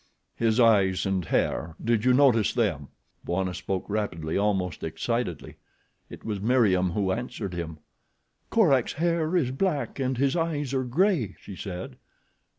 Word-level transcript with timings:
"His 0.35 0.59
eyes 0.59 1.05
and 1.05 1.23
hair, 1.25 1.75
did 1.79 2.05
you 2.05 2.11
notice 2.11 2.55
them?" 2.55 2.87
Bwana 3.23 3.53
spoke 3.53 3.87
rapidly, 3.87 4.35
almost 4.35 4.83
excitedly. 4.83 5.57
It 6.09 6.25
was 6.25 6.41
Meriem 6.41 6.93
who 6.93 7.11
answered 7.11 7.53
him. 7.53 7.77
"Korak's 8.49 8.93
hair 8.93 9.35
is 9.37 9.51
black 9.51 9.99
and 9.99 10.17
his 10.17 10.35
eyes 10.35 10.73
are 10.73 10.85
gray," 10.85 11.35
she 11.39 11.55
said. 11.55 11.97